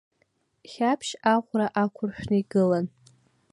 Хьаԥшь 0.71 1.13
аӷәра 1.33 1.67
ақәыршәны 1.83 2.35
игылан. 2.41 2.85